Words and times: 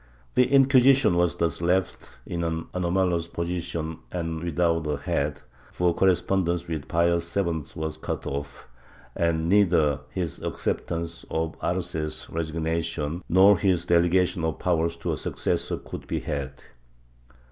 The 0.33 0.47
Inquisition 0.47 1.15
was 1.15 1.35
thus 1.35 1.61
left 1.61 2.09
in 2.25 2.43
an 2.43 2.65
anomalous 2.73 3.27
position 3.27 3.99
and 4.11 4.41
without 4.43 4.87
a 4.87 4.97
head, 4.97 5.41
for 5.73 5.93
correspondence 5.93 6.67
with 6.67 6.87
Pius 6.87 7.31
VII 7.31 7.61
was 7.75 7.97
cut 7.97 8.25
off, 8.25 8.67
and 9.15 9.47
neither 9.47 9.99
his 10.09 10.41
accept 10.41 10.89
ance 10.91 11.23
of 11.29 11.53
Arce's 11.61 12.27
resignation 12.31 13.23
nor 13.29 13.59
his 13.59 13.85
delegation 13.85 14.43
of 14.43 14.57
powers 14.57 14.97
to 14.97 15.11
a 15.11 15.17
succes 15.17 15.65
sor 15.65 15.77
could 15.77 16.07
be 16.07 16.19
had. 16.21 16.63